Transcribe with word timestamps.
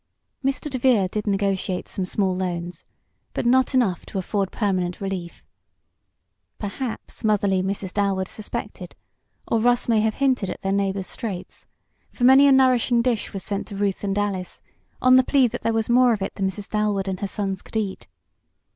Mr. 0.43 0.67
DeVere 0.67 1.07
did 1.07 1.27
negotiate 1.27 1.87
some 1.87 2.05
small 2.05 2.35
loans, 2.35 2.87
but 3.35 3.45
not 3.45 3.75
enough 3.75 4.03
to 4.03 4.17
afford 4.17 4.51
permanent 4.51 4.99
relief. 4.99 5.43
Perhaps 6.57 7.23
motherly 7.23 7.61
Mrs. 7.61 7.93
Dalwood 7.93 8.27
suspected, 8.27 8.95
or 9.47 9.59
Russ 9.59 9.87
may 9.87 9.99
have 10.01 10.15
hinted 10.15 10.49
at 10.49 10.59
their 10.61 10.71
neighbors' 10.71 11.05
straits, 11.05 11.67
for 12.11 12.23
many 12.23 12.47
a 12.47 12.51
nourishing 12.51 13.03
dish 13.03 13.31
was 13.31 13.43
sent 13.43 13.67
to 13.67 13.75
Ruth 13.75 14.03
and 14.03 14.17
Alice, 14.17 14.63
on 15.03 15.17
the 15.17 15.23
plea 15.23 15.45
that 15.47 15.61
there 15.61 15.71
was 15.71 15.87
more 15.87 16.13
of 16.13 16.23
it 16.23 16.33
than 16.33 16.47
Mrs. 16.49 16.67
Dalwood 16.69 17.07
and 17.07 17.19
her 17.19 17.27
sons 17.27 17.61
could 17.61 17.75
eat. 17.75 18.07